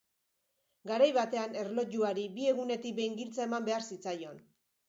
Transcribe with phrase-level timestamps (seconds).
[0.91, 4.43] Garai batean erlojuari bi egunetik behin giltza eman behar zitzaion.